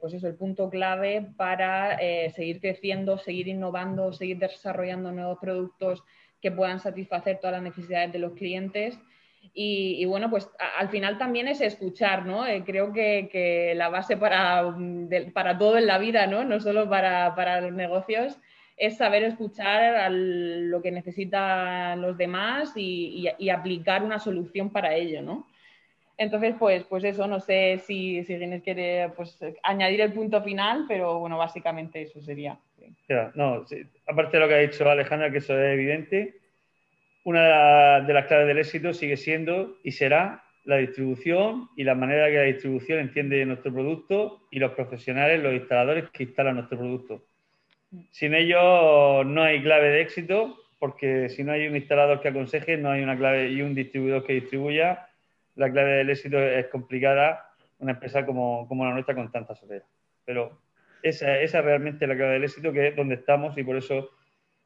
pues 0.00 0.14
eso, 0.14 0.26
el 0.26 0.34
punto 0.34 0.70
clave 0.70 1.26
para 1.36 1.98
seguir 2.30 2.60
creciendo, 2.60 3.18
seguir 3.18 3.48
innovando, 3.48 4.12
seguir 4.12 4.38
desarrollando 4.38 5.12
nuevos 5.12 5.38
productos 5.38 6.02
que 6.40 6.50
puedan 6.50 6.80
satisfacer 6.80 7.38
todas 7.38 7.54
las 7.54 7.62
necesidades 7.62 8.12
de 8.12 8.18
los 8.18 8.32
clientes. 8.32 8.98
Y, 9.54 10.04
bueno, 10.06 10.30
pues 10.30 10.48
al 10.78 10.88
final 10.88 11.18
también 11.18 11.48
es 11.48 11.60
escuchar, 11.60 12.24
¿no? 12.24 12.44
creo 12.64 12.92
que, 12.92 13.74
la 13.76 13.88
base 13.88 14.16
para, 14.16 14.74
para 15.34 15.58
todo 15.58 15.76
en 15.78 15.86
la 15.86 15.98
vida, 15.98 16.26
¿no? 16.26 16.44
No 16.44 16.60
solo 16.60 16.88
para, 16.88 17.34
para 17.34 17.60
los 17.60 17.72
negocios, 17.72 18.38
es 18.76 18.96
saber 18.96 19.22
escuchar 19.22 20.10
lo 20.10 20.82
que 20.82 20.90
necesitan 20.90 22.00
los 22.00 22.16
demás 22.16 22.72
y, 22.76 23.28
aplicar 23.48 24.02
una 24.02 24.18
solución 24.18 24.70
para 24.70 24.94
ello, 24.94 25.22
¿no? 25.22 25.46
Entonces, 26.22 26.54
pues, 26.58 26.84
pues 26.84 27.04
eso, 27.04 27.26
no 27.26 27.40
sé 27.40 27.80
si, 27.84 28.22
si 28.24 28.38
Ginés 28.38 28.62
quiere 28.62 29.10
pues, 29.16 29.38
añadir 29.62 30.00
el 30.00 30.12
punto 30.12 30.40
final, 30.42 30.84
pero 30.86 31.18
bueno, 31.18 31.36
básicamente 31.36 32.02
eso 32.02 32.20
sería. 32.20 32.58
no, 33.34 33.64
aparte 34.06 34.36
de 34.36 34.40
lo 34.40 34.48
que 34.48 34.54
ha 34.54 34.58
dicho 34.58 34.88
Alejandra, 34.88 35.30
que 35.30 35.38
eso 35.38 35.58
es 35.58 35.74
evidente, 35.74 36.36
una 37.24 38.00
de 38.00 38.12
las 38.12 38.26
claves 38.26 38.46
del 38.46 38.58
éxito 38.58 38.92
sigue 38.92 39.16
siendo 39.16 39.76
y 39.82 39.92
será 39.92 40.44
la 40.64 40.76
distribución 40.76 41.68
y 41.76 41.84
la 41.84 41.94
manera 41.94 42.28
que 42.28 42.36
la 42.36 42.42
distribución 42.42 43.00
entiende 43.00 43.44
nuestro 43.44 43.72
producto 43.72 44.46
y 44.50 44.58
los 44.58 44.72
profesionales, 44.72 45.42
los 45.42 45.54
instaladores 45.54 46.08
que 46.10 46.24
instalan 46.24 46.56
nuestro 46.56 46.78
producto. 46.78 47.24
Sin 48.10 48.34
ello 48.34 49.24
no 49.24 49.42
hay 49.42 49.62
clave 49.62 49.90
de 49.90 50.00
éxito, 50.02 50.56
porque 50.78 51.28
si 51.28 51.44
no 51.44 51.52
hay 51.52 51.66
un 51.66 51.76
instalador 51.76 52.20
que 52.20 52.28
aconseje, 52.28 52.76
no 52.76 52.90
hay 52.90 53.02
una 53.02 53.16
clave 53.16 53.50
y 53.50 53.60
un 53.62 53.74
distribuidor 53.74 54.24
que 54.24 54.34
distribuya, 54.34 55.08
la 55.56 55.70
clave 55.70 55.92
del 55.92 56.10
éxito 56.10 56.38
es 56.38 56.66
complicada, 56.68 57.50
una 57.78 57.92
empresa 57.92 58.24
como, 58.24 58.66
la 58.70 58.92
nuestra 58.92 59.14
con 59.14 59.30
tanta 59.30 59.54
solera. 59.54 59.84
Pero 60.24 60.58
esa, 61.02 61.38
esa 61.40 61.60
realmente 61.60 62.04
es 62.04 62.08
la 62.08 62.16
clave 62.16 62.34
del 62.34 62.44
éxito, 62.44 62.72
que 62.72 62.88
es 62.88 62.96
donde 62.96 63.16
estamos 63.16 63.56
y 63.58 63.64
por 63.64 63.76
eso 63.76 64.10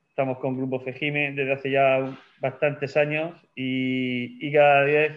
estamos 0.09 0.39
con 0.39 0.57
Grupo 0.57 0.81
Fejime 0.81 1.33
desde 1.33 1.53
hace 1.53 1.71
ya 1.71 2.17
bastantes 2.41 2.97
años 2.97 3.35
y, 3.55 4.47
y 4.47 4.53
cada 4.53 4.83
vez 4.83 5.13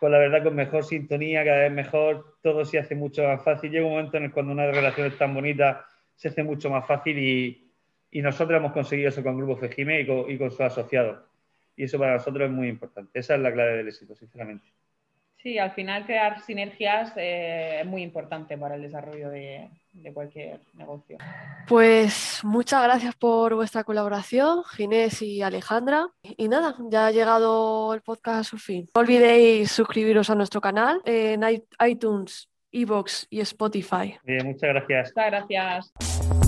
con 0.00 0.12
la 0.12 0.18
verdad 0.18 0.42
con 0.42 0.54
mejor 0.54 0.84
sintonía, 0.84 1.44
cada 1.44 1.60
vez 1.60 1.72
mejor, 1.72 2.36
todo 2.42 2.64
se 2.64 2.78
hace 2.78 2.94
mucho 2.94 3.22
más 3.24 3.42
fácil. 3.42 3.70
Llega 3.70 3.86
un 3.86 3.92
momento 3.92 4.18
en 4.18 4.24
el 4.24 4.32
cuando 4.32 4.52
una 4.52 4.66
relación 4.66 5.06
es 5.06 5.16
tan 5.16 5.32
bonita 5.32 5.86
se 6.16 6.28
hace 6.28 6.42
mucho 6.42 6.70
más 6.70 6.86
fácil 6.86 7.18
y, 7.18 7.60
nosotros 8.22 8.58
hemos 8.58 8.72
conseguido 8.72 9.08
eso 9.08 9.24
con 9.24 9.36
Grupo 9.36 9.56
Fejime 9.56 10.02
y 10.02 10.06
con, 10.06 10.30
y 10.30 10.38
con 10.38 10.50
sus 10.50 10.60
asociados. 10.60 11.18
Y 11.74 11.84
eso 11.84 11.98
para 11.98 12.14
nosotros 12.14 12.48
es 12.48 12.54
muy 12.54 12.68
importante. 12.68 13.18
Esa 13.18 13.34
es 13.34 13.40
la 13.40 13.52
clave 13.52 13.78
del 13.78 13.88
éxito, 13.88 14.14
sinceramente. 14.14 14.68
Sí, 15.44 15.58
al 15.58 15.72
final 15.72 16.06
crear 16.06 16.40
sinergias 16.40 17.12
eh, 17.16 17.80
es 17.82 17.86
muy 17.86 18.02
importante 18.02 18.56
para 18.56 18.76
el 18.76 18.82
desarrollo 18.82 19.28
de, 19.28 19.68
cualquier 20.14 20.58
negocio. 20.72 21.18
Pues 21.68 22.40
muchas 22.44 22.82
gracias 22.82 23.14
por 23.14 23.54
vuestra 23.54 23.84
colaboración, 23.84 24.64
Ginés 24.64 25.20
y 25.20 25.42
Alejandra. 25.42 26.08
Y 26.22 26.48
nada, 26.48 26.74
ya 26.88 27.08
ha 27.08 27.10
llegado 27.10 27.92
el 27.92 28.00
podcast 28.00 28.40
a 28.40 28.44
su 28.44 28.56
fin. 28.56 28.88
No 28.94 29.02
olvidéis 29.02 29.70
suscribiros 29.70 30.30
a 30.30 30.34
nuestro 30.34 30.62
canal 30.62 31.02
en 31.04 31.42
iTunes 31.86 32.48
Evox 32.72 33.26
y 33.28 33.40
Spotify. 33.40 34.16
Bien, 34.24 34.46
muchas 34.46 34.70
gracias. 34.70 35.12
Muchas 35.14 35.30
gracias. 35.30 36.43